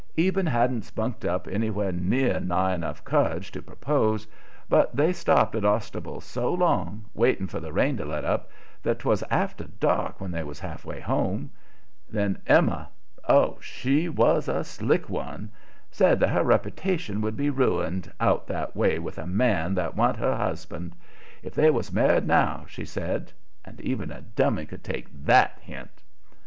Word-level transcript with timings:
Eben 0.17 0.47
hadn't 0.47 0.81
spunked 0.81 1.23
up 1.25 1.47
anywhere 1.47 1.91
nigh 1.91 2.73
enough 2.73 3.03
courage 3.03 3.51
to 3.51 3.61
propose, 3.61 4.25
but 4.67 4.95
they 4.95 5.13
stopped 5.13 5.53
at 5.53 5.63
Ostable 5.63 6.19
so 6.19 6.51
long, 6.51 7.05
waiting 7.13 7.45
for 7.45 7.59
the 7.59 7.71
rain 7.71 7.97
to 7.97 8.05
let 8.05 8.25
up, 8.25 8.49
that 8.81 8.97
'twas 8.97 9.23
after 9.29 9.65
dark 9.65 10.19
when 10.19 10.31
they 10.31 10.41
was 10.41 10.59
half 10.59 10.83
way 10.85 10.99
home. 10.99 11.51
Then 12.09 12.39
Emma 12.47 12.89
oh, 13.29 13.59
she 13.61 14.09
was 14.09 14.47
a 14.47 14.63
slick 14.63 15.07
one! 15.07 15.51
said 15.91 16.19
that 16.21 16.29
her 16.31 16.43
reputation 16.43 17.21
would 17.21 17.37
be 17.37 17.51
ruined, 17.51 18.11
out 18.19 18.47
that 18.47 18.75
way 18.75 18.97
with 18.97 19.19
a 19.19 19.27
man 19.27 19.75
that 19.75 19.95
wa'n't 19.95 20.17
her 20.17 20.35
husband. 20.35 20.95
If 21.43 21.53
they 21.53 21.69
was 21.69 21.93
married 21.93 22.25
now, 22.25 22.65
she 22.67 22.85
said 22.85 23.31
and 23.63 23.79
even 23.81 24.09
a 24.09 24.21
dummy 24.21 24.65
could 24.65 24.83
take 24.83 25.11
THAT 25.27 25.59
hint. 25.61 26.01